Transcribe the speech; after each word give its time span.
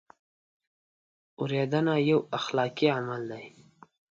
اورېدنه 1.39 1.93
یو 2.09 2.19
اخلاقي 2.39 2.87
عمل 2.97 3.21
دی. 3.31 3.45